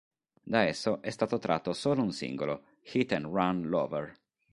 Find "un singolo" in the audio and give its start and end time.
2.01-2.63